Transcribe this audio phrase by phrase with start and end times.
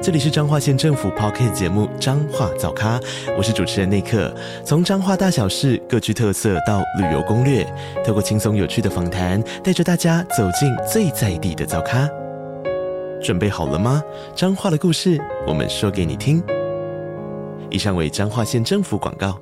[0.00, 3.00] 这里是彰化县政府 Podcast 节目《彰化早咖》，
[3.36, 4.32] 我是主持人内克。
[4.64, 7.66] 从彰化大小事各具特色到旅游攻略，
[8.06, 12.08] 透过轻松有趣的访谈，带着大家走进最在地的早咖。
[13.20, 14.00] 准备好了吗？
[14.36, 16.40] 彰化的故事，我们说给你听。
[17.68, 19.36] 以上为彰化县政府广告。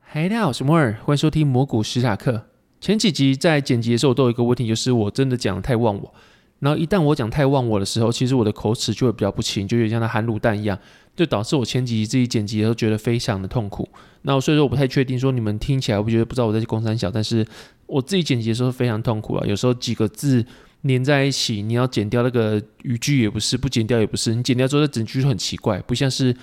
[0.00, 2.44] 嗨，大家好，我是摩尔，欢迎收听摩古史塔克。
[2.78, 6.14] 前几集在剪辑的时候，都有一个问题，就是我真的讲得太忘我。
[6.60, 10.78] 然后一旦我讲太忘我的时候，其实我的口齿就会比较不清，就有点像那含卤蛋一样，
[11.14, 13.88] 就导致我前几集自己剪辑的时候觉得非常的痛苦。
[14.22, 17.46] 那所以说我不太确定说你们听起来会不觉得不知道我在公三小，但是
[17.86, 20.44] 我自己剪辑的时候非常痛苦啊，有时候几个字
[20.82, 26.34] 连在一起，你要剪掉那个语句也不是，不剪掉也不是，你剪掉之后这整句就很奇怪，不像是。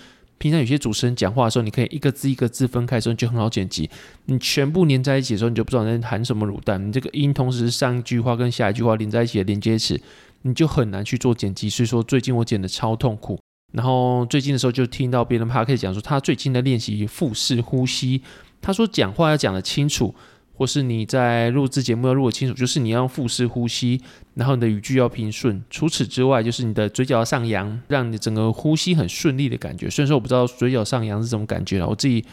[0.41, 3.87] 平常有些主持人讲话的时候，你可以一个字一个字分开的时候，你就很好剪辑。
[4.25, 6.83] 你全部连在一起的时候，你就不知道在含什么卤蛋。
[6.83, 10.01] 你这个音同时上一句话跟下一句话连在一起的连接词，
[10.41, 11.69] 你就很难去做剪辑。
[11.69, 13.39] 所以说最近我剪的超痛苦。
[13.71, 18.23] 然后最近的时候就听到别人趴可以讲说，他最近在练习腹式呼吸。
[18.59, 20.15] 他说讲话要讲得清楚。
[20.61, 23.99] 或是你在录制节目要录的清楚，就是你要腹式呼吸，
[24.35, 25.59] 然后你的语句要平顺。
[25.71, 29.89] 除此之外，就是你的嘴角要上扬，让你整个呼吸很顺利的感觉。
[29.89, 32.23] 虽然说我不知道嘴角上扬是什么感觉了，我自己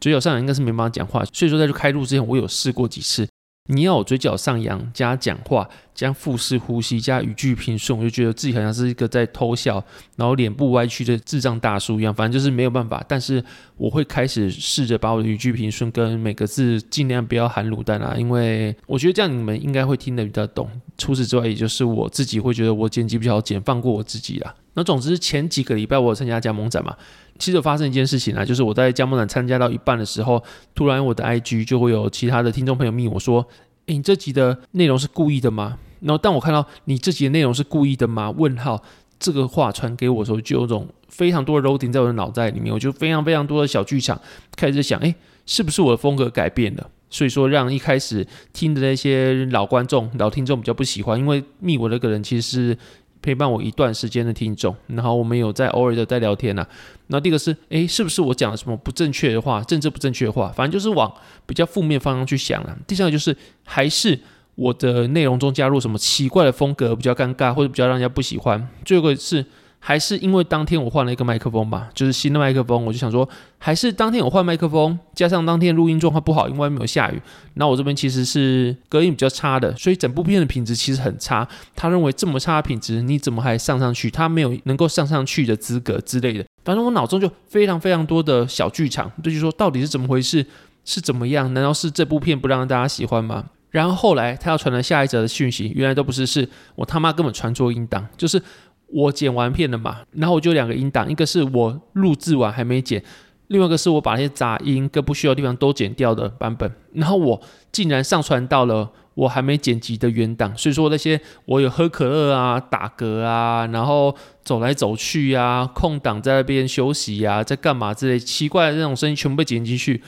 [0.00, 3.24] 嘴角上扬应该是没办法讲话，所以说在这开录之前，我有试过几次。
[3.66, 9.82] 你要我嘴角上扬，加讲话，加腹式呼吸，加语句平顺，我就觉得自己好像是一个在偷笑，
[10.16, 12.14] 然后脸部歪曲的智障大叔一样。
[12.14, 13.42] 反正就是没有办法，但是
[13.76, 20.68] 我会开始试着把我的语句平顺，跟每个字尽量不要含卤蛋啊，因为我觉得这样你们应该会听得比较懂。
[20.96, 24.54] 除此之外，也就是我自己会觉得我剪辑比较好剪，放过我自己啦。
[24.74, 26.94] 那总之前几个礼拜我有参加加盟展嘛。
[27.38, 30.42] 其实有发生一件事情啊，就是我在加盟展参加到一半的时候，
[30.74, 33.46] 突然我的 IG 就会有其他的听众朋友密我说
[33.86, 38.30] ：“诶，你这集的内容是故意的吗？”然后当我看到你这集的内容是故意的吗？
[38.30, 38.82] 问号
[39.18, 44.20] 这个话传给我的时候，就有种非常多的 loading 在我的脑袋里面，我就非常非常多的小剧场
[44.56, 45.14] 开始想：诶，
[45.46, 46.90] 是不是我的风格改变了？
[47.08, 52.78] 所以说让一开始听的那些老观众、老听众比较不喜欢，因为密我那个人其实是。
[53.26, 56.68] 陪伴我一段时间的听众，然后我们有在偶尔的在聊天呐、啊。
[57.08, 60.52] 然后第一个是，诶，是不是我讲了什么不正确的话，政治不正确的话？
[60.54, 61.12] 反正就是往
[61.44, 64.16] 比较负面方向去想了、第三个就是，还是
[64.54, 68.68] 我的内容中加入什么奇怪的风格，比较尴尬或者比较让人家不喜欢。
[68.84, 69.44] 最后一个是。
[69.88, 77.22] 还是因为当天我换了一个麦克风吧，就是新的麦克风，我就想说，还是当天我换麦克风，加上当天录音状况不好，因为外面有下雨，
[77.54, 81.46] 那我这边其实是隔音比较差的，所以整部片的品质其实很差。
[81.76, 84.10] 他认为这么差的品质，你怎么还上上去？
[84.10, 86.44] 他没有能够上上去的资格之类的。
[86.64, 90.44] 反正我脑中就非常非常多的小剧场，就是说到底是怎么回事？
[90.84, 91.54] 是怎么样？
[91.54, 93.44] 难道是这部片不让大家喜欢吗？
[93.70, 98.42] 然后后来他要传来下一则的讯息，原来都不是，是我他妈根本传错音档，就是。
[98.88, 103.02] 我剪完片了嘛，然后我就两个音档，一个是我录制完还没剪，
[103.48, 107.40] 另外一个是我把那些杂音跟不需要的地方都剪掉的版本，然后我
[107.72, 114.14] 竟然上传到了我还没剪辑的原档，所以说那些我有喝可乐啊、打嗝啊，然后
[114.44, 120.02] 走来走去啊、空档在那边休息啊、在干嘛之类奇怪的那种声音全部被剪进去。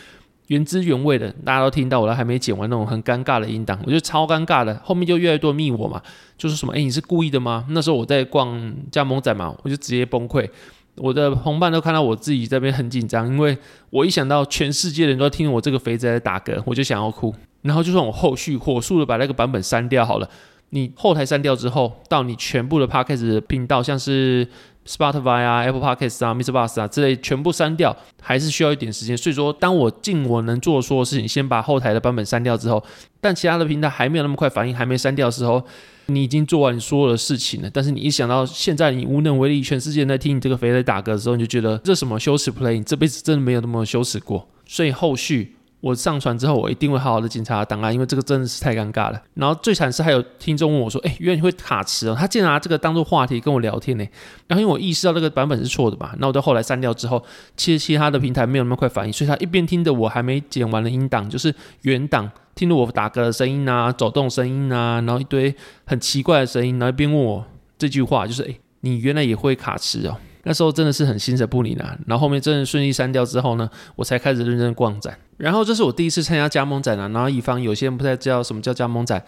[0.48, 4.74] 原汁原味的，大家都听到我都还没剪完那种很尴尬的音档，我觉得超尴尬的。
[4.84, 6.02] 后面就越来越多密我嘛，
[6.36, 7.66] 就是什么，哎，你是故意的吗？
[7.70, 10.48] 那时候我在逛加盟展嘛，我就直接崩溃。
[10.96, 13.56] 我的同伴都看到我自己这边很紧张，因为
[13.90, 17.32] 我一想到全世界人都听我这个肥仔在打嗝，我就想要哭。
[17.62, 20.28] 然后就算我后续火速的把那个版本删掉好了，
[20.70, 24.48] 你后台删掉之后，到你全部的 Podcast 频道，像是。
[24.88, 29.14] Spotify 啊，Apple Podcasts 啊，MixerBox 啊之类全部删掉，还是需要一点时间。
[29.14, 32.82] 所以说，当我尽我能做的所有事情，先把后台的版本删掉之后，
[33.20, 35.62] 但其他的平台还没有那么快反应，还没删掉的时候，
[36.06, 37.70] 你已经做完你所有的事情了。
[37.70, 44.48] 但是你一想到现在你无能为力，全世界在听你这个肥仔打嗝的时候，你就觉得这什么羞耻 play，你这辈子真的没有那么羞耻过。
[44.66, 45.57] 所以后续。
[45.80, 49.22] 我上传之后，我一定会好好的检查档案，因为这个真的是太尴尬了。
[49.34, 54.04] 然后最惨是还有听众问我说：“哎，原来你会卡词哦？”他竟然拿这个当做话题跟我聊天呢。
[54.48, 57.22] 然后因为我意识到这个版本是错的嘛，那我就后来删掉之后，
[57.56, 65.54] 其实其他的平台没有那么快反应，所以他一边听着我还没剪完的音档，就是原档，听着我打嗝的声音啊、走动声音啊，然后一堆
[65.86, 67.44] 很奇怪的声音，然后一边问我
[67.78, 71.96] 这句话，就是：“哎，你原来也会卡词哦？”那时候真的是很心神不宁啊。
[72.06, 75.18] 然后后面真的顺利删掉之后呢，我才开始认真逛展。
[75.36, 77.08] 然后这是我第一次参加加盟展啊。
[77.08, 79.22] 然后以防有些人不太知道什么叫加盟展，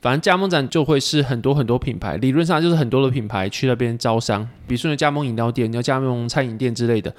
[0.00, 7.14] 反正加盟展就会是很多很多品牌，理论上就是很多的品牌去那边招商，比如说你加盟饮料店，你要加盟餐饮店之类的。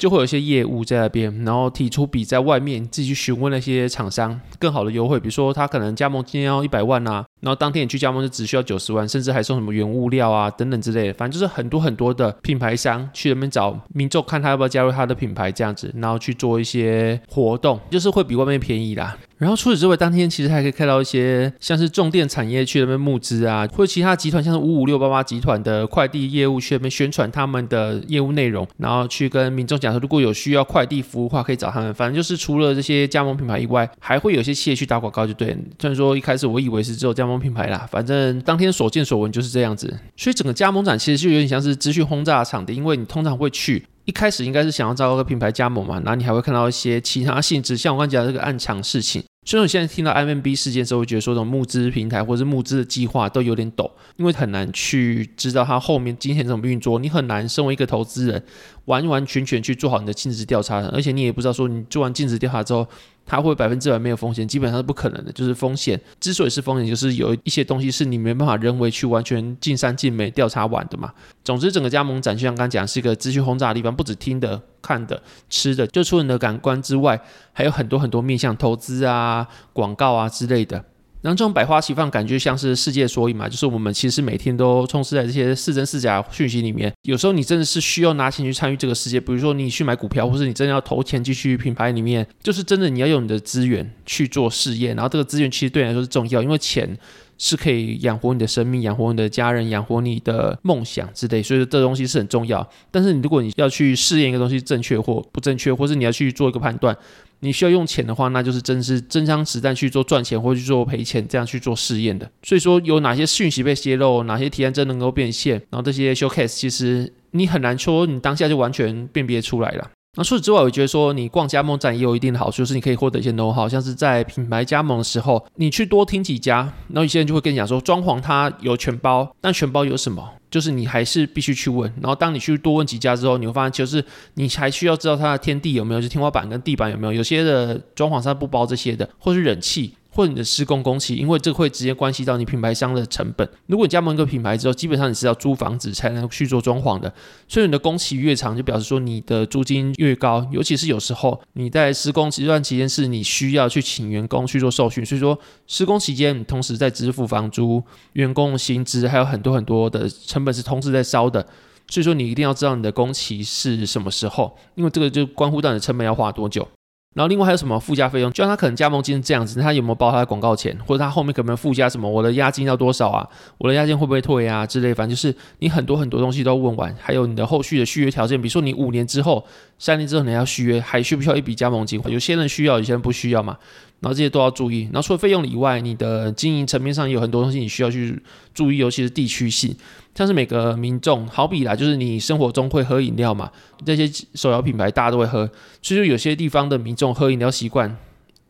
[0.00, 19.14] 就会有一些业务在那边，然后提出比在外面自己去询问那些厂商更好的优惠，比如说他可能加盟今天要一百万啊，然后当天你去加盟就只需要九十万，甚至还送什么原物料啊等等之类的，反正就是很多很多的品牌商去那边找民众看他要不要加入他的品牌这样子，然后去做一些活动，就是会比外面便宜啦。
[19.40, 31.92] 然后除此之外，当天其实还可以看到一些像是重电产业去那边募资啊，或者其他集团像是五五六八八集团的快递业务去那边宣传他们的业务内容，然后去跟民众讲说，如果有需要快递服务的话，可以找他们。
[31.94, 35.56] 反正就是除了这些加盟品牌以外，还会有些企业去打广告，就对。
[35.80, 39.98] 虽然说一开始我以为是只有加盟品牌啦，反正当天所见所闻就是这样子。
[40.18, 43.82] 所以整个加盟展其实就有点像是资讯轰炸的场地，因为你通常会去。
[44.06, 49.22] 一开始应该是想要找个品牌加盟嘛，然后你还会看到一些其他性质，像我刚讲这个暗场事情。
[49.44, 58.42] 所以，我现在听到 MMB 事件的时候，会觉得说这种募资平台或者是募资的计划都有点抖，因为很难去知道它后面今天怎么运作，你很难身为一个投资人
[58.84, 62.86] 完完全全去做好你的尽职调查，而且你也不知道说你做完尽职调查之后。
[63.30, 65.30] 它会百分之百没有风险，基本上是不可能的。
[65.30, 71.12] 就是风险之所以是风险，就是有一些东西是你没办法人为去完全尽善尽美调查完的嘛。
[71.44, 77.20] 总之，整个加盟展就像刚刚讲，是一个资讯轰炸的地方，不止听的、看的、吃的，就除了你的感官之外，
[77.52, 80.84] 还有很多很多面向投资啊、广告啊之类的。
[81.22, 86.90] 然后这种百花齐放，感觉像是世界缩影嘛，就是我们其实每天都充斥在这些是真是假讯息里面。
[87.02, 94.96] 有时候你真的是需要拿钱去参与这个世界，比如说你去买股票，或是你真的要投钱进去品牌里面，就是真的你要用你的资源去做试验。
[94.96, 96.96] 然后这个资源其实对你来说是重要，因为钱
[97.36, 102.66] 是可以养活你的生命、养活你的家人、养活你的梦想之类，所以说这东西是很重要。
[102.90, 106.96] 但是你如果你要去试验一个东西正确或不正确，或是你要去做一个判断。
[107.40, 112.30] 你需要用钱的话，那就是真是真枪实弹去做赚钱或去做赔钱，这样去做试验的。
[112.42, 119.90] 所以说，有哪些讯息被泄露，哪些提案真能够变现，然后这些 showcase，其实你很难说你当下就完全辨别出来了。
[120.16, 130.28] 那除此之外，我觉得说你逛加盟展也有一定的好处，就是你可以获得一些 know how，像是在品牌加盟的时候，你去多听几家，然后有些人就会跟你讲说，装潢它有全包，但全包有什么？
[130.50, 131.88] 就是你还是必须去问。
[132.02, 134.04] 然后当你去多问几家之后，你会发现，就是
[134.34, 139.94] 你还需要知道它的天地有没有，就天花板跟地板有没有，有些的装潢它不包这些的，或是冷气。
[140.12, 143.48] 或你的施工工期，因为这会直接关系到你品牌商的成本。
[143.66, 147.12] 如果你加盟一个品牌之后，基本上你是要租房子才能去做装潢的，
[147.46, 150.46] 所以你的工期越长，就表示说你的租金越高。
[150.50, 157.82] 尤其是有时候你在施工这段期间是你需要去请员工去做受训，所以说施工期间同时在支付房租、
[158.14, 161.46] 员工薪资，还有很多很多的成本是同时在烧的。
[161.88, 166.66] 所以说你一定要知道你的工期是什么时候，因为这个就关乎到你的成本要花多久。
[167.12, 168.30] 然后另外还有什么附加费用？
[168.30, 172.08] 就像他可能加盟金是这样子，他有没有包他的广告钱，或者他后面可能附加什么？
[172.08, 173.28] 我的押金要多少啊？
[173.58, 174.64] 我的押金会不会退啊？
[174.64, 179.44] 之类，反正就是你很多很多东西都问完，还有你的后续的续约条件，比如说你五年之后、
[179.76, 182.00] 三年之后你要续约，还需不需要一笔加盟金？
[182.06, 183.58] 有些人需要，有些人不需要嘛。
[184.00, 184.82] 然后这些都要注意。
[184.92, 188.20] 然后除了费用以外，你的经营层面上也有很多东西你需要去
[188.52, 189.74] 注意，尤其是地区性。
[190.12, 193.50] 像是每个民众，好比啦，就是你生活中会喝饮料嘛，
[193.86, 195.48] 这些手摇品牌大家都会喝，
[195.80, 197.96] 所以说有些地方的民众喝饮料习惯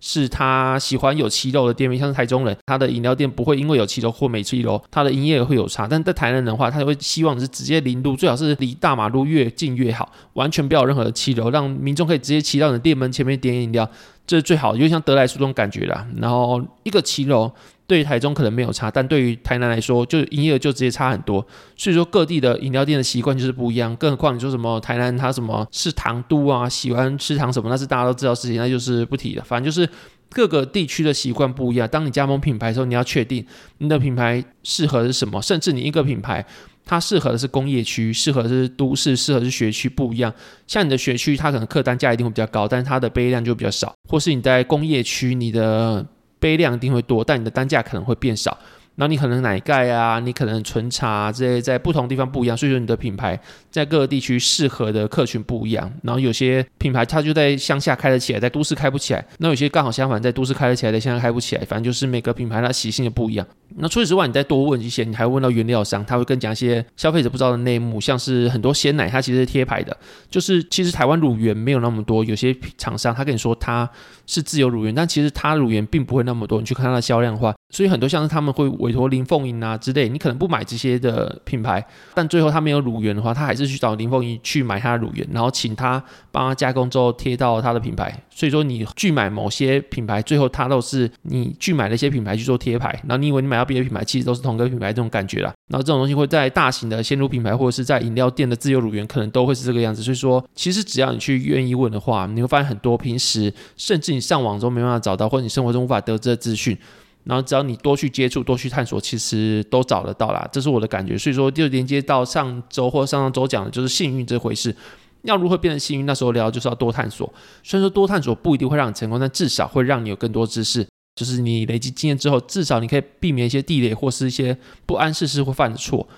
[0.00, 5.86] 是他喜欢有骑楼的店面，像是台中人，他的饮料店不会因为有骑楼或没骑楼，他的营业额会有差。
[5.86, 13.88] 但在台南人的话，他会希望是直接零度，最好是离大马路越近越好，完全不要有任何的七楼，让民众可以直接骑到你的店门前面点饮料，
[14.30, 16.06] 这是最好的，有点像得来速这种感觉啦。
[16.20, 17.50] 然后一个骑楼。
[17.88, 21.44] 对于台中可能没有差，但对于台南来说，就营业额就直接差很多。
[21.76, 23.96] 所以说各地的饮料店的习惯就是不一样。
[23.96, 29.42] 更何况你说什么台南它什么是糖都啊，喜欢吃糖什么，那是大家都知道事情，那就是不提了。
[29.44, 29.90] 反正就是
[30.30, 31.86] 各个地区的习惯不一样。
[31.88, 33.44] 当你加盟品牌的时候，你要确定
[33.78, 36.44] 你的品牌适合的是什么，甚至你一个品牌
[36.86, 40.32] 它适合的是工业区，适合的是都市，适合的是学区不一样。
[40.66, 46.06] 像你的学区，它可能客单价一定会比较高，但是它的杯量就比较少，或是你在工业区，你的。
[46.40, 48.58] 杯量一定会多，但你的单价可能会变少。
[49.00, 53.40] 然后你可能奶盖啊，你可能纯茶啊，这些在不同地方不一样，所以说你的品牌
[53.70, 55.90] 在各个地区适合的客群不一样。
[56.02, 59.26] 然后有些品牌它就在乡下开得起来，在都市开不起来。
[59.38, 61.64] 那有些刚好相反，在都市开得起来，在乡下开不起来。
[61.64, 63.46] 反正就是每个品牌它习性的不一样。
[63.76, 69.96] 那除此之外，你再多问一些，你还会问到原料商，他会跟你讲一些消费者不知道的内幕，像是很多鲜奶它其实是贴牌的，
[70.28, 73.88] 就是其实台湾乳源没有那么多，有些厂商他跟你说它
[74.26, 76.58] 是自有乳源，但其实它乳源并不会那么多。
[76.58, 88.12] 你去看它的销量的话，所以很多像是他们会委托林凤英啊之类，你可能不买这些的品牌，但最后他没有乳源的话，他还是去找林凤英去买他的乳源，然后请他帮他加工之后贴到他的品牌。
[88.28, 95.52] 所以说你拒买某些品牌，最后他都是你拒买那些品牌去做贴牌，然后你以为你买到别的品牌，其实都是同个品牌这种感觉啦。
[95.68, 100.02] 然后这种东西会在大型的鲜乳品牌或者是在饮料店的自有乳源，可能都会是这个样子。
[100.02, 106.76] 所以说，其实只要你去愿意问的话，你会发现很多平时甚至你上网中没办法找到，或者你生活中无法得知的资讯。
[107.24, 110.48] 然后只要你多去接触、多去探索，其实都找得到啦。
[110.50, 111.16] 这是我的感觉。
[111.18, 114.74] 所以说，就连接到上周或上上周讲的就是幸运这回事。
[115.22, 116.06] 要如何变得幸运？
[116.06, 117.30] 那时候聊就是要多探索。
[117.62, 120.86] 虽然说多探索不一定会让你成功，但至少会让你有更多知识。
[121.14, 126.08] 就是你累积经验之后，至少你可以避免一些地雷或是一些不谙世事会犯的错。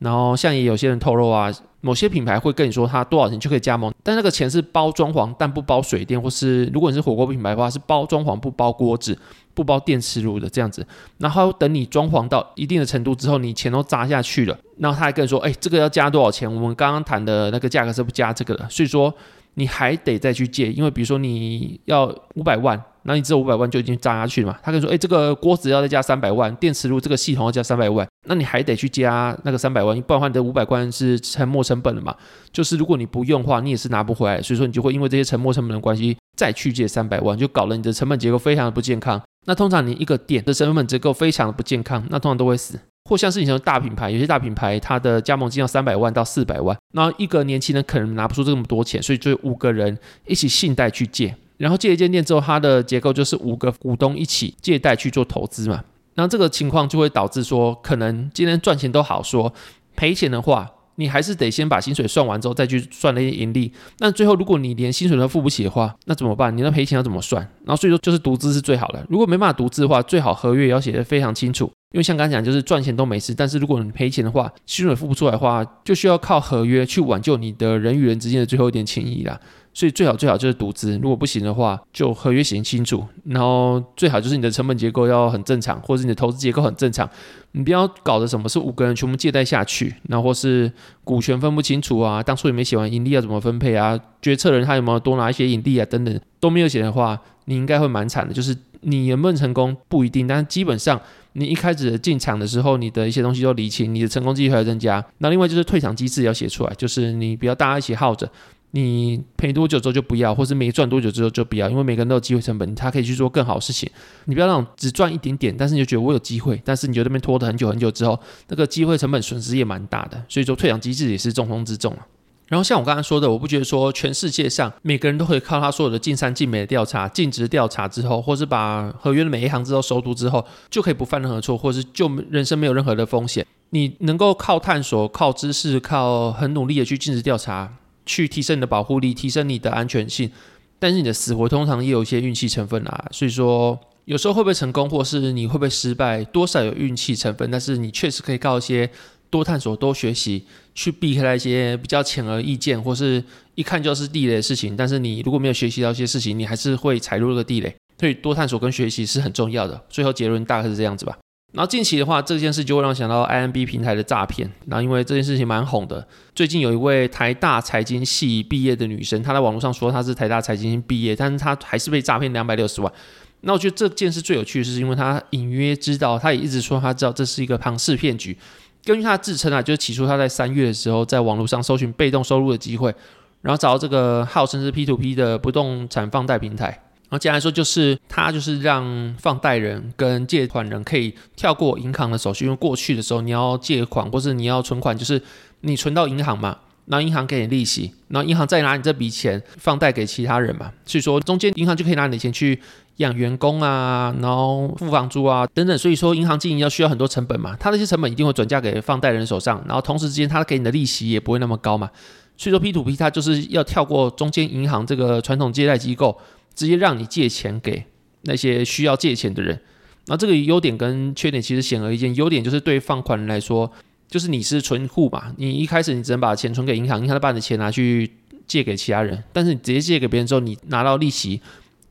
[0.00, 9.16] 然后像也有些人透露啊，某些品牌会跟你说他多少钱就可以加盟，但那个钱是包装潢但不包水电，或是如果你是火锅品牌的话，是包装潢不包锅子。
[9.58, 10.86] 不包电磁炉的这样子，
[11.18, 16.48] 然后等你装潢到一定的程度之后，你钱都砸下去了，然后他还跟你说，哎，这个要加多少钱？
[16.48, 19.12] 我们刚刚谈的那个价格是不加这个的，所以说
[19.54, 24.58] 你还得再去借，因为比如说你要五百万，那你这五百万就已经砸下去了嘛。
[24.62, 32.14] 他跟你说，哎，这个锅子要再加三百万，电磁炉这个系统要加三百万，那你还得去加那个三百万，不然的话你的五百万是沉没成本了嘛。
[32.52, 39.20] 就是如果你不用的话，你也是拿不回来，所以说你就会因为这些沉没成本的关系再去借三百万，就搞得你的成本结构非常的不健康。
[39.46, 42.78] 那通常你一个店的成本结构非常的不健康，那通常都会死。
[43.08, 55.82] 或像是以前的大品牌，有些大品牌它的加盟金要三百万到四百万，那一个年轻人可能拿不出这么多钱，所以就五个人一起信贷去借，然后借一间店之后，它的结构就是五个股东一起借贷去做投资嘛。
[56.16, 59.54] 那这个情况就会导致说，可能今天赚钱都好说，
[59.96, 60.70] 赔钱的话。
[60.98, 63.72] 你还是得先把薪水算完之后再去算那些盈利。
[64.00, 66.54] 那最后如果你连薪水都付不起的话，那怎么办？
[66.54, 67.40] 你那赔钱要怎么算？
[67.64, 69.06] 然后所以说就是独资是最好的。
[69.08, 71.70] 如果没办法独资的话，最好合约也要写得非常清楚。
[71.92, 79.40] 因为像刚才讲，就是赚钱都没事，但是如果你赔钱的话，薪水付不出来的话，就需要靠合约去挽救你的人与人之间的最后一点情谊啦。
[79.78, 83.06] 所以最好最好就是独资，如果不行的话，就合约写清楚。
[83.26, 87.08] 然后最好就是你的成本结构要很正常，或者是你的投资结构很正常。
[87.52, 90.72] 你不要搞得什么是五个人全部借贷下去，然后或是
[91.04, 98.34] 股权分不清楚啊，当初也没写完盈利要怎么分配啊，决策人他有没有多拿一些盈利啊等等都没有写的话，你应该会蛮惨的。
[98.34, 101.00] 就是你能不能成功不一定，但基本上
[101.34, 105.04] 你一开始进场的时候，你的一些东西都理清，你的成功机会要增加。
[105.18, 108.28] 那另外就是退场机制要写出来，就是你不要大家一起耗着。
[108.72, 113.90] 你赔多久之后就不要，或是没赚多久之后就不要，因为每个人都有机会成本，他可以去做更好的事情。
[114.26, 120.22] 你不要那种只赚一点点，但是你就觉得我有机会，但是你就那边拖得很久很久之后，那个机会成本损失也蛮大的。
[120.28, 122.06] 所以说退场机制也是重中之重啊。
[122.48, 133.46] 然后像我刚才说的，我不觉得说全世界上每个人都可以靠他所有的尽善尽美的调查、尽职调查之后，或是把合约的每一行字都熟读之后，就可以不犯任何错，或是就人生没有任何的风险。
[133.70, 137.74] 你能够靠探索、靠知识、靠很努力的去尽职调查。
[138.08, 140.30] 去提升你的保护力，提升你的安全性，
[140.78, 143.04] 但是你的死活通常也有一些运气成分啊。
[143.12, 147.50] 所以说，有时候会不会成功，或是你会不会失败，多少有运气成分。
[147.50, 148.88] 但是你确实可以靠一些
[149.28, 153.22] 多探索、多学习，去避开一些比较显而易见，或是
[153.54, 154.74] 一看就是地雷的事情。
[154.74, 157.76] 但是你如果没有学习到一些事情，你还是会踩入这个地雷。
[158.00, 159.84] 所以多探索跟学习是很重要的。
[159.90, 161.18] 最后结论大概是这样子吧。
[161.52, 164.50] 然后近期的话，这件事就会让想到 IMB 平台的诈骗。
[164.66, 172.92] 然后因为这件事情蛮红的，最近有一位台大财经系毕业的女生，她在网络上说她是台大财经系毕业，但是她还是被诈骗两百六十万。
[173.40, 178.36] 那我觉得这件事最有趣的是，因为她隐约知道，她也一直说她知道这是一个庞氏骗局。
[178.84, 182.94] 根据她的自称啊，就是起初她在三月的时候，在网络上搜寻被动收入的机会，
[183.40, 186.82] 然后找到这个号称是 P2P 的不动产放贷平台。
[187.10, 195.22] 然后简单来说，就是他就是让放贷人跟借款人可以跳过银行的手续，因为过去的时候你要借款或是你要存款，就是
[195.62, 202.60] 你存到银行嘛，然后银行给你利息，然后银行再拿你这笔钱放贷给其他人嘛，所以说中间银行就可以拿你的钱去
[202.96, 211.90] 养员工啊，然后付房租啊等等，所以说银行经营要需要很多成本嘛，他那些成本一定会转嫁给放贷人手上，然后同时之间他给你的利息也不会那么高嘛，
[212.36, 216.14] 所以说 P2P 它就是要跳过中间银行这个传统借贷机构。
[216.58, 217.84] 直接让你借钱给
[218.22, 219.60] 那些需要借钱的人，
[220.08, 222.12] 那这个优点跟缺点其实显而易见。
[222.16, 223.70] 优点就是对放款人来说，
[224.08, 228.10] 就是你是存户嘛，你一开始你只能把钱存给银行，银行再把你的钱拿去
[228.48, 229.22] 借给其他人。
[229.32, 231.40] 但是你直接借给别人之后，你拿到利息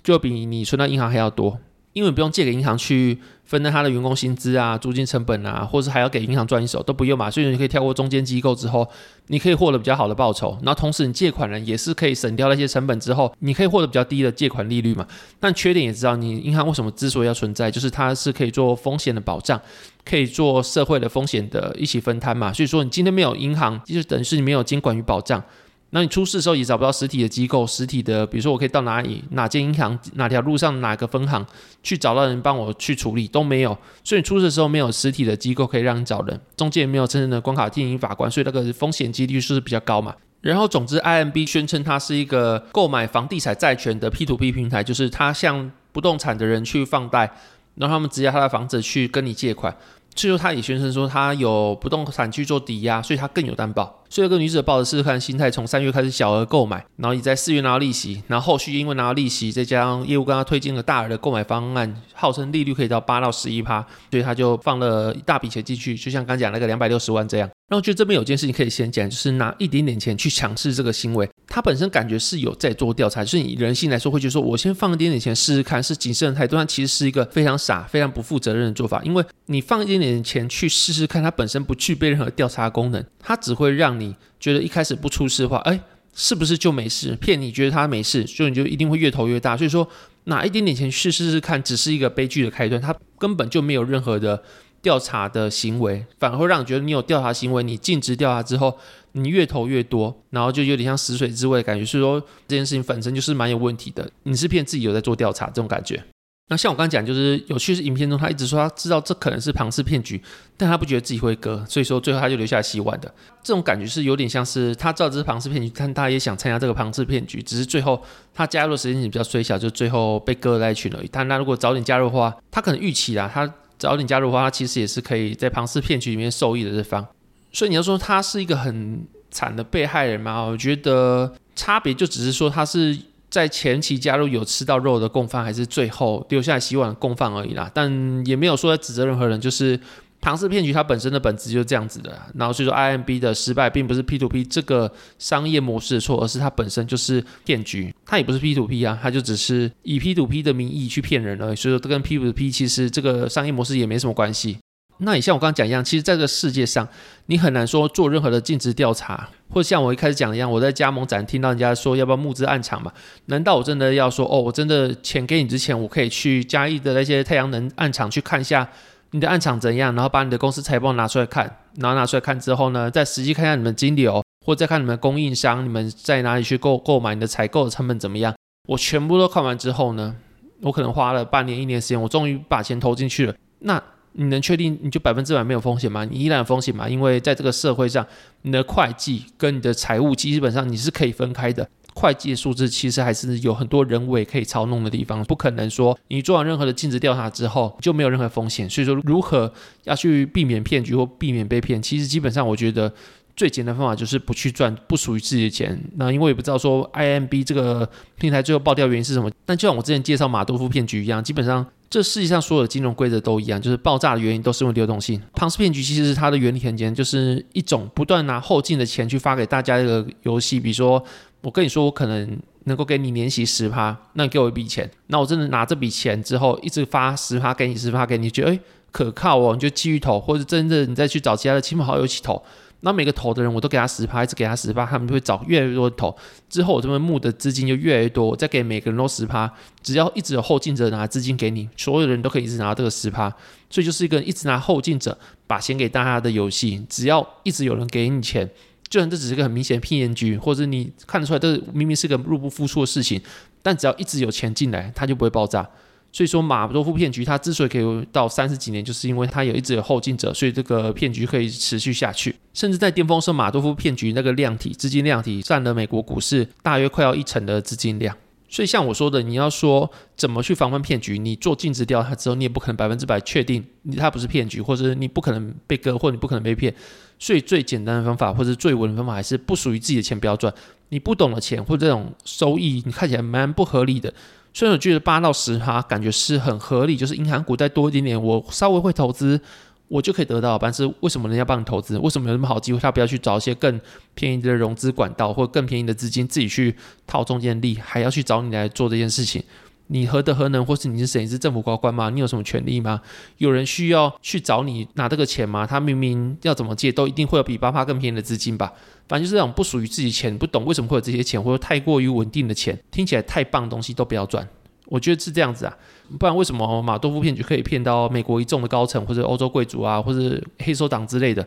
[0.04, 1.58] 就比你存到银行还要多。
[1.98, 8.88] 因为不用借给银行去分担他的员工薪资啊、租金成本啊，或是还要给银行赚一手都不用嘛，所以你可以跳过中间机构之后，
[9.30, 10.56] 你可以获得比较好的报酬。
[10.62, 15.08] 然后同时你借款人也是可以省掉那些成本之后，你可以获得比较低的借款利率嘛。
[15.40, 19.60] 但缺点也知道，你银行为什么之所以要存在，就是它是可以做风险的保障，
[20.06, 22.54] 可以做社会的风险的一起分摊嘛。
[22.54, 25.44] 所以说你今天没有银行，就是等于是你没有监管与保障。
[25.92, 31.46] 那你出事的时候也找不到实体的机构，实体的，比如说我可以到哪里、哪间银行、哪条路上、哪个分行
[31.82, 40.14] 去找到人帮我去处理都没有，所以你出事的时候没有实体的机构可以让你找人，中间也没有真正的关卡电影法官，所以那个风险几率是比较高嘛。
[40.42, 47.32] 然后总之，IMB 宣称它是一个购买房地产债权的 P2P 平台，就是它向不动产的人去放贷，
[47.76, 49.76] 然后他们直接他的房子去跟你借款。
[50.14, 54.04] 最后，他也宣称说他有不动产去做抵押，所以他更有担保。
[54.10, 67.50] 所以，这个女子抱着试试看心态，从三月开始小额购买，然后也在四月拿到利息，然后后续因为拿到利息，再加上业务跟他推荐了大额的购买方案，号称利率可以到八到十一趴，所以他就放了一大笔钱进去，就像刚讲那个两百六十万这样。
[67.70, 84.16] 然后，就这边有件事情可以先讲，就是拿一点点钱去强势这个行为，他本身感觉是有在做调查，就是你人性来说会觉得说，我先放一点点钱试试看，是谨慎的态度，但其实是一个非常傻、非常不负责任的做法，因为你放一点点钱去试试看，它本身不具备任何调查功能，它只会让你。
[84.40, 85.80] 觉得一开始不出事的话，哎，
[86.14, 87.16] 是不是就没事？
[87.16, 89.58] 骗你觉得他没事，所以你就一定会越投越大。
[89.58, 89.88] 所以说，
[90.26, 92.80] 拿一点点钱去试试看，只是一个悲剧的开端。
[92.80, 94.44] 他根本就没有任何的
[94.82, 97.64] 调查的行为，反而会让你觉得你有调查行为。
[97.64, 98.78] 你尽职调查之后，
[99.14, 101.84] 你越投越多，然后就有点像死水之味的感觉。
[101.84, 104.10] 所以说，这件事情本身就是蛮有问题的。
[104.24, 106.04] 你是骗自己有在做调查这种感觉。
[106.50, 110.22] 那像我刚刚讲，就是有趣是影片中，他一直说他知道这可能是庞氏骗局，
[110.56, 113.14] 但他不觉得自己会割，所以说最后他就留下洗碗的。
[113.44, 118.02] 这种感觉是有点像是他知道这是庞氏骗局，但他也想参加这个庞氏骗局，只是最后
[118.34, 121.10] 他加入的时间点比较衰小，就最后被割在一群而已。
[121.12, 127.06] 但他如果早点加入的话，他可能预期啦，他早点加入的话，他其实也是可以在庞氏骗局里面受益的这方。
[127.52, 130.44] 所以你要说他是一个很惨的被害人吗？
[130.44, 132.98] 我觉得差别就只是说他是。
[133.30, 137.70] 在前期加入有吃到肉的共犯，还是最后留下来洗碗的共犯而已啦。
[137.74, 139.80] 但也没有说在指责任何人，就是
[140.20, 142.20] 庞氏骗局它本身的本质就是这样子的。
[142.36, 147.94] 然后所以说，IMB 的失败并不是 P2P 这个商业模式的错，而是它本身就是骗局。
[148.06, 151.56] 它也不是 P2P 啊，它就只是以 P2P 的名义去骗人而已。
[151.56, 154.58] 所以说，这跟 P2P 其实这个商业模式也没什么关系。
[155.00, 156.88] 那也像我刚刚讲一样，其实在这个世界上，
[157.28, 162.92] 你很难说做任何的尽职调查，或者像我一开始讲一样，我在加盟展听到人家说要不要募资暗场嘛？
[163.26, 168.68] 难道我真的要说哦，我真的钱给你之前，我可以去嘉义的那些太阳能暗场去看一下
[169.12, 178.34] 你的暗场怎样，然后把你的公司财报拿出来看，然后拿出来看之后呢，再实际看一下你们金流，或者再看你们供应商，你们在哪里去购购买，你的采购的成本怎么样？
[178.68, 180.16] 我全部都看完之后呢，
[180.62, 183.80] 我可能花了半年一年时间，我终于把钱投进去了，那。
[184.18, 186.04] 你能确定你就百分之百没有风险吗？
[186.04, 186.90] 你依然有风险吗？
[186.90, 188.06] 因为在这个社会上，
[188.42, 191.70] 你的会计跟你的财务基本上你是可以分开的。
[191.94, 198.70] 会计的数字其实还是有很多人为可以操弄的地方，不可能说你做完任何的尽职调查之后就没有任何风险。
[198.70, 199.52] 所以说，如何
[199.86, 202.92] 要去避免骗局或避免被骗，其实基本上我觉得
[203.36, 205.80] 最简单的方法就是不去赚不属于自己的钱。
[205.96, 211.66] 那因为也不知道说 IMB 这个平台最后爆掉原因是什么，但就像我之前介绍马多夫骗局一样，基本上。
[211.90, 215.22] 这世界上所有的金融规则都一样，就是爆炸的原因都是因为流动性。
[215.34, 220.60] 庞氏骗局其实是它的原理很简单，就是一种不断拿后进的钱去发给大家一个游戏。
[220.60, 221.02] 比如说，
[221.42, 228.60] 我跟你说，我可能能够给你年息十趴，那你给我一笔钱，那我真的拿这笔钱之后，一直发十趴给你，十趴给你，觉得诶
[228.92, 232.44] 可靠哦，你就继续投，或者真的你再去找其他的亲朋好友一起投。
[232.82, 236.16] 那每个投的人，我都给他十趴，一直给他十趴，他们就会找越来越多的投。
[236.48, 243.34] 之后我这边募的资金就越来越多，我再给每个人都十趴，只要一直有后进者拿资金给你，所有人都可以一直拿到这个十趴。
[243.70, 246.86] 所以就是一个一直拿后进者把钱给大家的游戏。
[246.88, 248.48] 只要一直有人给你钱，
[248.88, 253.20] 就算这只是个很明显的骗局，或者你看得出来这明明是个入不敷出的事情，
[253.62, 255.68] 但只要一直有钱进来，它就不会爆炸。
[256.18, 262.36] 所以说马多夫骗局它之所以可以到三十几年，就是因为它有一直有后进者，所以这个骗局可以持续下去。
[262.56, 268.18] 甚至在巅峰时，马多夫骗局那个量体资金量体占了美国股市大约快要一成的资金量。
[268.50, 273.64] 所以像我说的，你要说怎么去防范骗局，你做尽职调查之后，你也不可能百分之百确定
[273.96, 276.74] 它不是骗局，或者你不可能被割，或者你不可能被骗。
[277.20, 280.52] 所以最简单的方法，或者最稳的方法，还是不属于自己的钱不要赚。
[280.90, 284.12] 你不懂的钱或者这种收益，你看起来蛮不合理的。
[284.58, 289.40] 虽然我觉得八到十哈感觉是很合理，就是银行股再多一点点，我稍微会投资，
[289.88, 290.58] 我就可以得到。
[290.58, 291.96] 但是为什么人家帮你投资？
[292.00, 292.80] 为什么有那么好机会？
[292.80, 293.80] 他不要去找一些更
[294.16, 299.44] 便宜的融资管道，或更便宜的资金自己去套中间利，还要去找你来做这件事情？
[299.88, 301.22] 你何德何能，或是你是谁？
[301.22, 302.10] 你是政府高官吗？
[302.10, 303.02] 你有什么权利吗？
[303.38, 305.66] 有人需要去找你拿这个钱吗？
[305.66, 308.74] 他明明要怎么借，都一定会有比八趴更便宜的资金吧？
[309.08, 314.48] 反正就是这种不属于自己钱，不懂为什么会有这些钱，或者太过于稳定的钱，听起来太棒的东西都不要赚。
[314.88, 315.78] 我觉得是这样子啊，
[316.18, 321.46] 不然为什么马多夫骗局可以骗到美国一众的高层，或者欧洲贵族啊，或者黑手党之类的？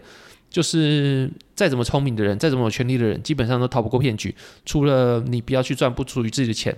[0.50, 4.34] 就是再怎么聪明的人，再怎么有权利的人，基本上都逃不过骗局。
[4.66, 6.76] 除了你不要去赚不属于自己的钱，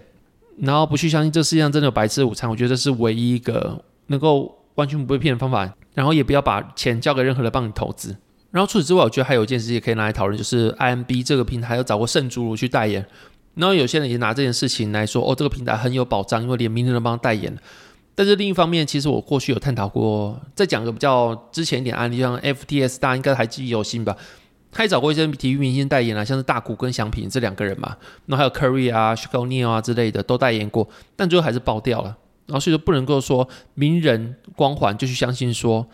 [0.59, 5.73] 然后不去相信这世界上真的有白吃午餐，我觉得这是唯一一个能够完全不被骗的方法。
[5.95, 8.17] 然后也不要把钱交给任何人帮你投资。
[8.51, 13.05] 然后除此之外，我觉得还有一件事情可以拿来讨论，就是 IMB 这个平台有找过圣侏儒去代言。
[13.55, 17.55] 然后有些人也拿这件事情来说，哦，这个平台很有保障，因为连名人都帮他代言。
[18.15, 24.17] 但是另一方面，其实我过去有探讨过，再讲个比较之前一点案例，像 FTS，大家应该还记忆犹新吧？
[24.73, 32.17] 他也找过一些体育明星代言啊，像是大谷跟翔平这两个人嘛，然后还有 Curry 啊、s h a q u i l e 啊之类的都代言过，但最后还是爆掉了。
[32.47, 35.87] 然后所以说不能够说名人光环就去相信说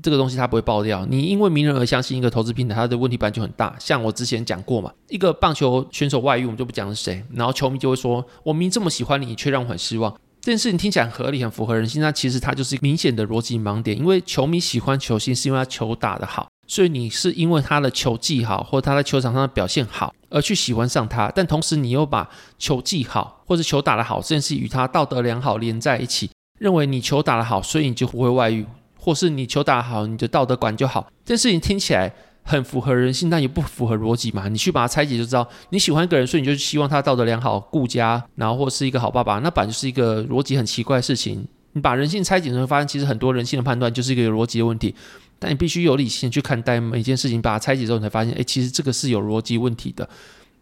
[0.00, 1.04] 这个东西它不会爆掉。
[1.06, 3.74] 你因为名人而相信一个投资平台，它的问题本来就很大。
[3.80, 10.14] 像我之前讲过嘛，一个棒球选手外遇，我们就不讲是谁，然后球迷就会说，我明明这么喜欢你，你却让我很失望。
[10.40, 13.98] 这件事情听起来很合理，很符合人性，那其实它就是明显的逻辑盲点。
[13.98, 21.30] 因为球迷喜欢球星，是因为他球打得好，所以你是因为他的球技好，或他在球场上的表现好而去喜欢上他。
[21.34, 28.66] 但同时，你又把球技好或者球打得好这件事与他道德良好连在一起，认为你球打得好，所以你就不会外遇，
[28.98, 31.06] 或是你球打得好，你的道德管就好。
[31.24, 32.12] 这件事情听起来。
[32.48, 34.46] 很符合人性，但也不符合逻辑嘛。
[34.48, 39.40] 你去把它拆解就知道，你喜欢一个人，所以你就希望他道德良好、顾家，然后或是一个好爸爸。
[39.40, 41.44] 那本来就是一个逻辑很奇怪的事情。
[41.76, 44.94] 你把人性拆解，你会发现其实很多人性的判断就是一个有逻辑的问题。
[45.38, 50.08] 但你必须有理性去看待每一件事情，把它拆解之后，你才发现，哎，其实这个是有逻辑问题的。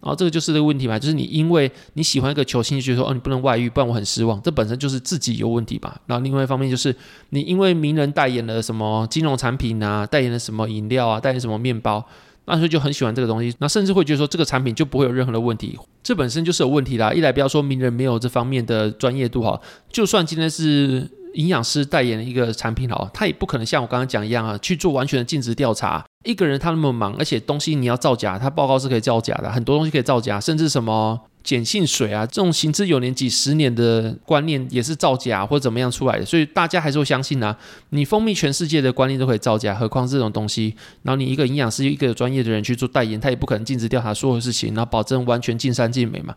[0.01, 4.43] 然后这个就是这个问题嘛，就是你因为你喜欢一个球星，就觉得说哦，你不能外遇，不然我很失望。
[4.43, 6.01] 这本身就是自己有问题吧。
[6.07, 6.93] 然后另外一方面就是
[7.31, 12.05] 你因为名人代言了什么金融产品啊，代言了什么饮料啊，代言什么面包，
[12.47, 15.79] 那时候就很喜欢这个东西，那甚至会觉得说这个产品就不会有任何的问题。
[16.03, 17.13] 这本身就是有问题啦。
[17.13, 21.09] 一来不要说名人没有这方面的专业度哈，就算今天是。
[21.35, 26.05] 营养师代言的一个产品好，他也不可能像我刚刚讲一样啊，去做完全的尽职调查。
[26.25, 37.55] 一个人他那么忙，而且东西你要造假，他报告是可以造假的，很多东西可以造假，甚至什么碱性水啊，这种行之有年、几十年的观念也是造假或者怎么样出来的，所以大家还是会相信啊。
[37.91, 40.75] 你蜂蜜全世界的观念都可以造假，何况这种东西？
[41.03, 46.35] 然后你一个营养师，一个专业的人去做代言，他也不可能尽职调查所有事情，然后保证完全尽善尽美嘛。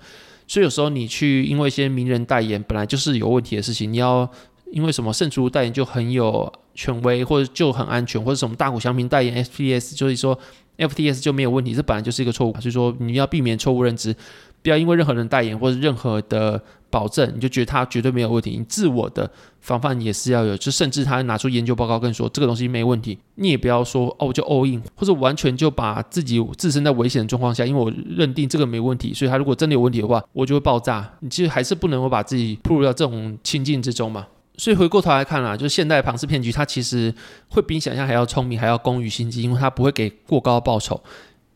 [0.48, 4.30] 所以有时候你去因为一些名人代言，本来就是有问题的事情，你要。
[4.72, 10.38] 因为什么圣祖鲁代言就很有权威，或者就很安全，或者什么大谷翔平代言 FTS，就是说
[10.78, 12.54] FTS 就没有问题，这本来就是一个错误。
[12.60, 14.16] 所以说你要避免错误认知，
[14.62, 18.52] 不要因为任何人代言或者任何的保证，你就觉得他绝对没有问题。
[18.58, 31.14] 你自我的防范也是要有，就甚至他拿出研究报告跟你说这个东西没问题，你也不要说哦就 all in，或者完全就把自己自身在危险的状况下，因为我认定这个没问题，所以他如果真的有问题的话，我就会爆炸。
[31.22, 34.28] 你其实还是不能够把自己暴露到这种情境之中嘛。
[34.58, 37.14] 所以回过头来看啊，就是现代庞氏骗局，它其实
[37.48, 41.00] 会比你想象还要聪明，还要工于心计，因为它不会给过高报酬，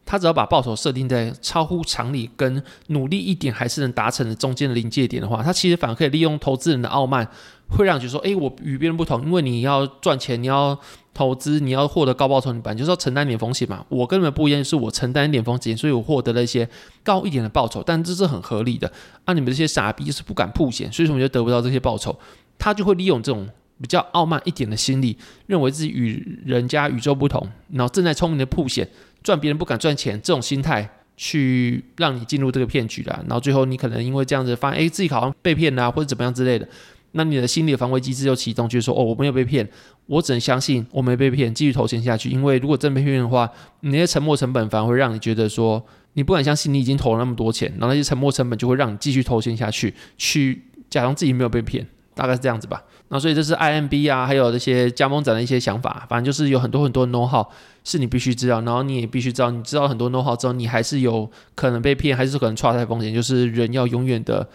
[0.05, 7.27] 它只要把报酬设定在超乎常理跟努力一点还是能达成的中间的临界点的话，它其实反而可以利用投资人的傲慢，
[7.69, 10.77] 会让你觉得说，诶，我与别人不同，因为你要赚钱，你要
[11.11, 13.83] 投资，你要获得高报酬，你本来就是要承担点风险嘛。
[13.89, 16.69] 我跟你们不一样，是我承担一点风险，所以我获得了一些
[17.03, 18.91] 高一点的报酬，但这是很合理的。
[19.25, 22.15] 啊，你们这些傻逼就是不敢曝险，所以说我就得不到这些报酬。
[22.61, 23.49] 他就会利用这种
[23.81, 28.87] 比较傲慢一点的心理，认为自己与人家与众不同，然后正在聪明的曝险，
[29.23, 33.19] 赚别人不敢赚钱这种心态，去让你进入这个骗局啦。
[33.27, 36.69] 然后最后你可能因为这样子发现，哎，自己好像被骗啦，或者怎么样之类的，
[37.13, 39.67] 那你的心理的防卫机制就启动，就是说，哦，我没有被骗，
[40.05, 42.29] 我只能相信我没被骗，继续投钱下去。
[42.29, 51.87] 因为如果真被骗的话，你那些沉没成本反而会让你觉得说，你不敢相信你已经投了那么多钱，然后那些沉没成本就会让你继续投钱下去，去假装自己没有被骗。
[52.21, 57.43] 大概是这样子吧，那所以这是 IMB 啊，还有这些加盟展的一些想法，反正就是有很多很多 know how
[57.83, 64.47] 是你必须知道，然后你也必须知道，你知道很多 know how 之后，你还是有可能被骗，还是可能错在风险，就是人要永远的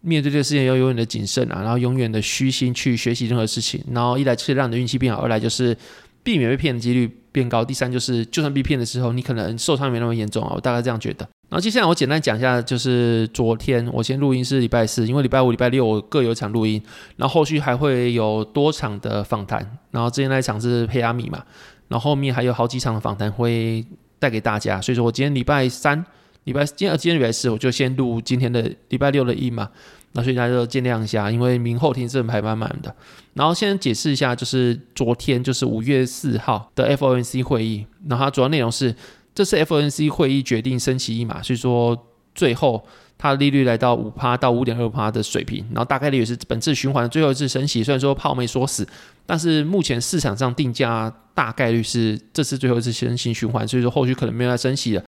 [0.00, 5.76] 面对这个事情要永远的谨慎啊，然后永远的虚心去学习任何事情，然后一来是让你的运气变好，二来就是
[6.24, 11.28] 避免被骗的几率变高，第三就是就算被骗的时候，你可能受伤没那么严重啊，我大概这样觉得。
[11.52, 16.82] 然后接下来我简单讲一下，就是昨天我先录音是礼拜四，因为礼拜五、礼拜六我各有一场录音，
[17.16, 21.44] 然后后续还会有多场的访谈，然后之前那一场是配阿米嘛，
[21.88, 23.84] 然后后面还有好几场的访谈会
[24.18, 26.02] 带给大家，所以说我今天礼拜三、
[26.44, 29.68] 礼拜今天今天礼拜四我就先录今天的礼拜六的音嘛，
[30.12, 32.94] 那所以大家就见谅一下，因为明后天是排满满的。
[33.34, 38.94] 然后先解释一下，就是昨天就是五月四号的 FOMC 会议，然后它主要内容是，
[39.34, 41.96] 这次 F N C 会议决定升息一码，所以说
[42.34, 42.84] 最后
[43.16, 47.82] 它利率来到五趴到五点二趴的水平，然后大概率也是本次循环最后一次升息。
[47.82, 48.86] 虽然说炮没说死，
[49.24, 55.04] 但是目前市场上定价大概率是这次最后一次升息循环，所以说后续可能没有再升息了。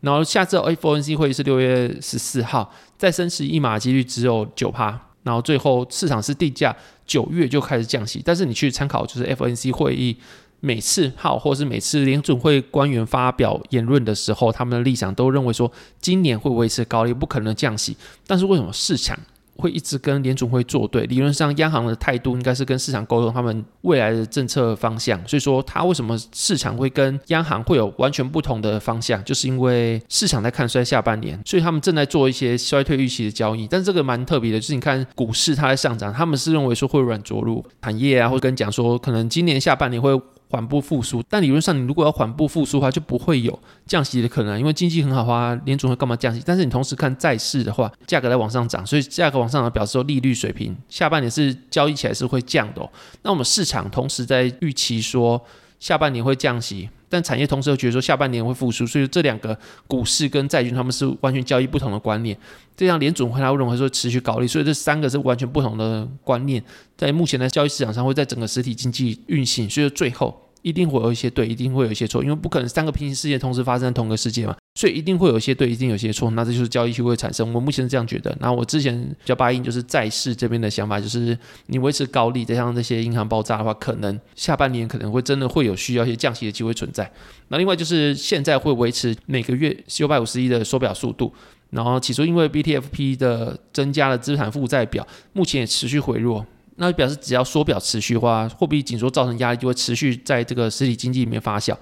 [0.00, 5.00] 然后下次 FOMC 会议是六月十四号，再升息一码几率只有九趴。
[5.22, 6.74] 然后最后市场是定价
[7.06, 10.16] 九月就开始降息，但是你去参考就是 FOMC 会议
[10.64, 15.70] 每次好，或是每次联准会官员发表言论的时候，他们的立场都认为说
[16.00, 17.96] 今年会维持高利，不可能降息。
[18.28, 19.18] 但是为什么市场
[19.56, 25.20] 会一直跟联准会作对，理论上央行的态度应该是跟市场沟通他们未来的政策方向。
[25.26, 33.66] 所以说，它为什么市场会跟央行会有完全不同的方向，就是因为市场在看衰下半年，所以他们正在做一些衰退预期的交易。
[33.66, 40.20] 但这个蛮特别的，就是你看股市它在上涨，他们是认为说会软着陆产业啊，或者跟讲说可能今年下半年会。
[40.52, 46.42] 缓步复苏，但理论上你如果要缓步复苏的话，就不会有降息的可能，因为经济很好的话，联储会干嘛降息？
[46.44, 52.90] 但是你同时看债市的话，价格在往上涨，所以价格往上涨表示说利率水平下半年是交易起来是会降的哦。
[53.22, 55.42] 那我们市场同时在预期说
[55.80, 56.90] 下半年会降息。
[57.12, 59.54] 但产业同时又觉得说下半年会复苏，所以这两个
[59.86, 62.34] 股市跟债券他们是完全交易不同的观念。
[62.74, 66.64] 这样联准会他会认为说持续高利，所以这三个是完全不同的观念，
[66.96, 70.48] 在目前的交易市场上会在整个实体经济运行，所以最后。
[70.62, 77.52] 一定会有一些对，一定会有一些错，因为不可能三个平行世界同时发生在同个世界嘛，所以一定会有一些对，一定有些错，那这就是交易就会产生。
[77.52, 78.34] 我目前是这样觉得。
[78.40, 87.10] 那我之前比较八音就是债市这边的想法，就是你维持高利，再加上这些银行爆炸的话，可能下半年可能会真的会有需要一些降息的机会存在。
[87.48, 91.32] 那另外就是现在会维持每个月九百五十亿的缩表速度，
[91.70, 96.46] 然后起初因为 BTFP 的增加了资产负债表，目前也持续回落。
[96.76, 101.76] 那表示只要缩表持续的话，货币紧缩造成压力就会持续在这个实体经济里面发酵。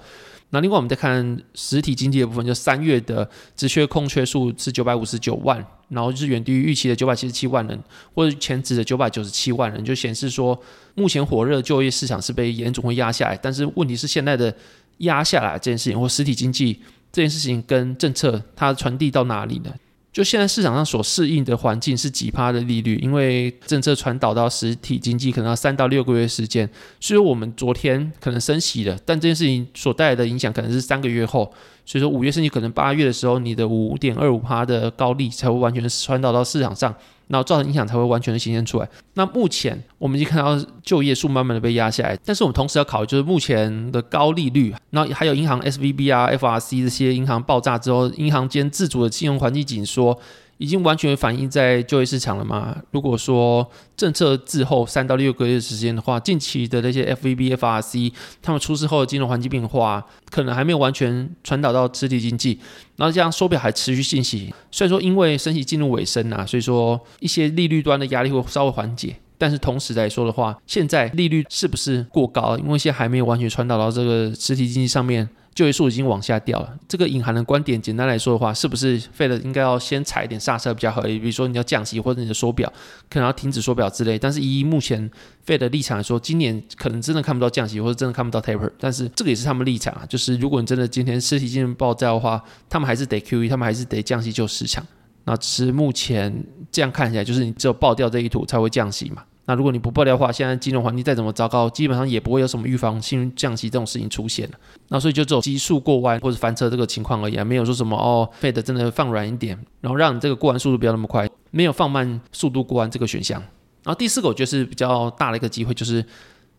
[0.53, 10.61] 那另外我们再看实体经济的部分，就三月的职缺空缺数是九百五十九万，然后就是远低于预期的九百七十七万人，或者前值的九百九十七万人，就显示说
[10.93, 13.39] 目前火热就业市场是被严重会压下来。
[13.41, 14.53] 但是问题是现在的
[14.97, 16.81] 压下来这件事情，或实体经济
[17.13, 19.73] 这件事情跟政策它传递到哪里呢？
[20.11, 26.69] 就现在市场上所适应的环境是几趴的利率，因为政策传导到实体经济可能要三到六个月时间，
[26.99, 31.51] 所以我们昨天可能升息了，但这件事情所带来的影响可能是三个月后，
[31.85, 36.93] 所以说五月升息可能八月的时候，你的五点二五趴的高利才会完全传导到市场上。
[37.31, 38.87] 然后造成影响才会完全的显现出来。
[39.13, 50.19] 那目前我们已经看到就业数慢慢的被压下来，但是我们同时要考虑就是目前的高利率，然后还有银行 SVB 啊、FRC 这些银行爆炸之后，银行间自主的金融环境紧缩。
[50.61, 52.77] 已经完全反映在就业市场了吗？
[52.91, 62.59] 如果说政策滞后三到六个月时间的话，近期的那些 FVB、FRC 他们出事后的金融环境变化，可能还没有完全传导到实体经济。
[62.95, 72.55] 然后这样缩表还持续进行，虽然说因为升息进入尾声啊，所以说一些利率端的压力会稍微缓解，但是同时来说的话，现在利率是不是过高？
[72.59, 75.27] 因为现在还没有完全传导到这个实体经济上面。
[75.53, 81.19] 就业数已经往下掉了，这个隐含的观点，简单来说的话，是不是 Fed 应该要先踩一点刹车比较合理？
[81.19, 82.71] 比如说你要降息或者你的缩表
[83.09, 84.17] 可能要停止缩表之类。
[84.17, 85.11] 但是以目前
[85.43, 88.71] 费的立场来说，今年可能真的看不到降息，或者真的看不到 taper。
[88.79, 94.85] 但是这个也是他们立场啊，就是如果你真的今天实体经济爆炸的话，他们还是得 QE，他们还是得降息救市场。
[95.25, 96.33] 那只是目前
[96.71, 99.23] 这样看起来，就是你只有爆掉这一图才会降息嘛。
[99.51, 104.53] 那如果你不爆料的话，现在金融环境再怎么糟糕，基本上也不会有什么预防性降息这种事情出现了。
[104.87, 113.41] 那所以就只有急速过弯或者翻车这个情况而已，没有说什么哦，Fed 真的放软一点，然后让你这个过弯速度不要那么快，没有放慢速度过弯这个选项。
[113.83, 116.05] 然后第四个我觉得是比较大的一个机会，就是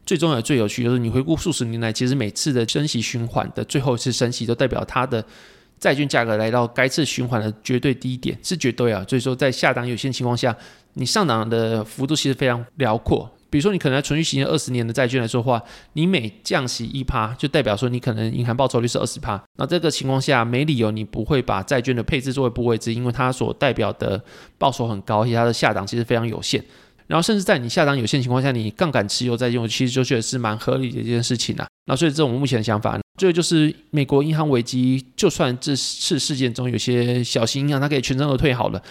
[0.04, 5.24] 最重要的、最有趣，就是你回顾数十年来，其实每次的升息循环的最后一次升息，都代表它的
[5.80, 9.02] 债券价格来到该次循环的绝对低点，是绝对啊。
[9.08, 10.54] 所以说在下档有限情况下。
[10.94, 19.42] 你上档的幅度其实非常辽阔，比如说你可能在存续期二十年的债券来说的话，你每降息一趴，就代表说你可能银行报酬率是二十趴。
[19.58, 24.22] 那这个情况下，没理由你不会把债券的配置作为部位制，因为它所代表的
[24.58, 26.64] 报酬很高，而且它的下档其实非常有限。
[27.06, 31.66] 然后甚至在你下档有限情况下，你杠杆持有债券，其实就觉得是蛮合理的一件事情啊。
[31.86, 32.98] 那所以这是我们目前的想法。
[33.18, 38.82] 最后就是美国银行危机，就算这次事件中有些小型银行它可以全身而退好了。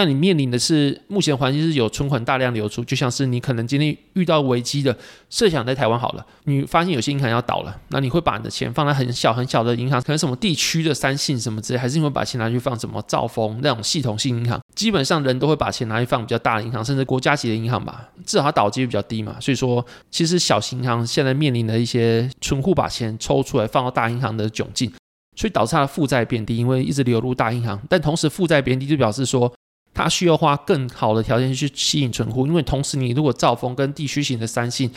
[0.00, 4.96] 那你面临的是目前环境是有存款大量流出，就像是你可能今天遇到危机的，
[5.28, 14.58] 设想在台湾好了，你发现有些银行要倒了，那你会把你的钱放在很小很小的银行，可能什么地区的三信什么之类，还是你会把钱拿去放什么兆丰那种系统性银行？
[14.74, 19.36] 基本上人都会把钱拿去放比较大的银行，甚至国家级的银行吧，至少它倒机率比较低嘛。
[19.38, 24.90] 所以说，其实小型银行现在面临的一些存户把钱抽出来放到大银行的窘境，
[25.36, 29.52] 所以导致它的负债变低，因为一直流入大银行，但同时负债变低就表示说。
[29.92, 34.90] 它需要花更好的条件去吸引存户，因为同时你如果兆丰跟地区型的三信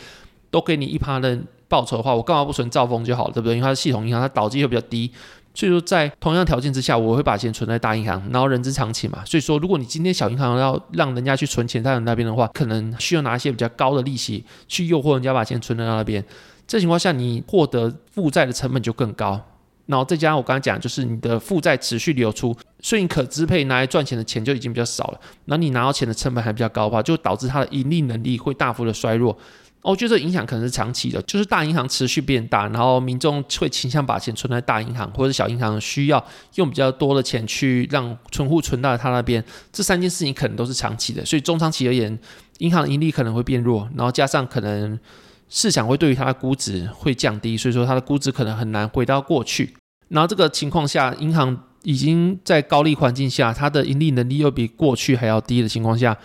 [0.50, 3.56] 都给你一趴的报酬的话，我干嘛不存兆丰就好了，对不对？
[3.56, 5.10] 因为它是系统银行，它倒机会比较低，
[5.52, 9.24] 所以说在同样条件之下，我会把钱存在大银行，然后人之常情嘛。
[9.24, 16.24] 所以说，如果你今天小银行要让人家去存钱在你那边的话，可能需要拿一些比较高的利息去诱惑人家把钱存在那边，
[16.66, 19.40] 这情况下你获得负债的成本就更高。
[19.86, 25.20] 然后再加上我刚才讲，就是你的负债持续流出，所以你可支配拿来赚钱的钱就已经比较少了。
[25.44, 29.36] 然后你拿到钱的成本还比较高的话，就导致它的盈利能力会大幅的衰弱。
[29.82, 39.44] 我觉得这影响可能是长期的，就是大银行持续变大，然后民众会倾向把钱存在大银行或者小银行，需要用比较多的钱去让存户存到他那边。
[39.70, 42.18] 这三件事情可能都是长期的，所以中长期而言，
[42.60, 44.98] 银行的盈利可能会变弱，然后加上可能。
[45.48, 49.74] 市场会对于它的估值会降低，所以说它的估值可能很难回到过去。
[50.08, 56.16] 然后这个情况下，银行已经在高利环境下，它的盈利能力又比过去还要低的情况下，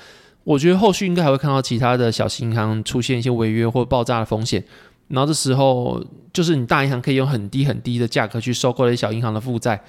[0.44, 4.64] 我觉得后续应该还会看到其他的小型银行出现一些违约或爆炸的风险。
[5.08, 9.82] 然后这时候就是你大银行可以用很低很低的价格去收购那些小银行的负债。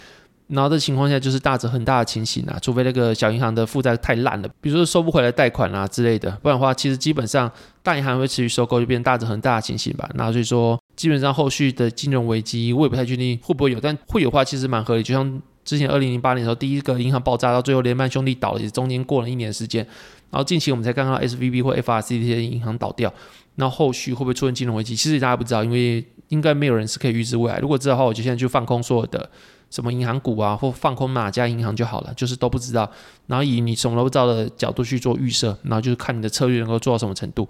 [0.52, 7.50] 然后这情况下就是大者很大的情形啊，除非那个小银行的负债太烂了，比如说收不回来贷款啊之类的，不然的话，其实基本上
[7.84, 10.10] 大银行会持续收购，就变大者很大的情形吧。
[10.14, 15.02] 那所以说，基本上后续的金融危机我也不太确定会不会有，但会有的话其实蛮合理。
[15.04, 19.86] 就像之前二零零八年的时候，第一个银行爆炸到最后雷曼兄弟倒了，也中间过了一年时间。
[20.30, 23.12] 然后近期我们才刚刚 SVB 或 FRC 这些银行倒掉，
[23.54, 27.58] 那后续会不会出现金融危机，其实大家不知道，因为应该没有人是可以预知未来。
[27.58, 29.30] 如果知道的话，我就现在就放空所有的。
[29.70, 32.90] 什么银行股啊，或放空哪家银行就好了，就是都不知道。
[33.26, 37.48] 然后以你什么都不知道的角度去做预设，然后就是看你的策略能够做到什么程度。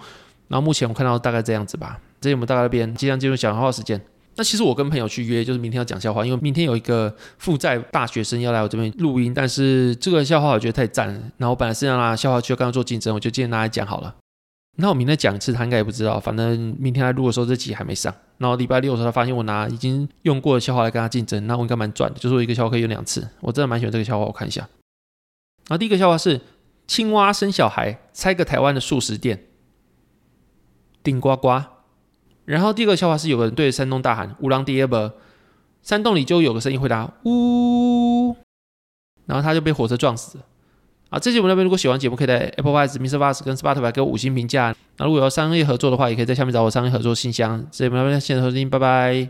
[0.48, 1.98] 然后目前我看到大概这样子吧。
[2.20, 4.00] 这里我们大概那边即将进入讲笑话时间。
[4.36, 11.14] 那其实我跟朋友去约，就是明天要讲笑话，因为明天有一个负债大学生要来我这边录音，但是这个笑话我觉得太赞了。
[11.38, 14.14] 然后我本来是让他笑话区刚刚做竞争，我就今天拿来讲好了。
[14.76, 16.18] 那我明天讲一次，他应该也不知道。
[16.18, 18.14] 反正明天来录的时候，这集还没上。
[18.38, 22.18] 然后礼拜六的时候，他发现我拿已经用过的笑话来跟他竞争，那我应该蛮赚的。
[22.18, 24.24] 就是我一个笑话可以用两次，我真的蛮喜欢这个笑话。
[24.24, 24.62] 我看一下。
[25.68, 26.40] 然后第一个笑话是：
[26.86, 29.44] 青蛙生小孩，猜个台湾的速食店。
[31.02, 31.62] 顶呱呱。
[32.46, 35.12] 然后第二个笑话是：有个人对着山洞大喊“乌狼爹吧”，
[35.82, 38.34] 山洞里就有个声音回答“呜”，
[39.26, 40.44] 然后他就被火车撞死了。
[41.10, 44.74] 啊，这期我们那边如果喜欢节目，可以在 Apple Watch、MixerBox 跟 Spotify 给我五星评价。
[44.96, 47.66] 那如果要商业合作的话，也可以在下面找我商业合作信箱。
[47.70, 49.28] 这期我们那边谢谢收听，拜拜。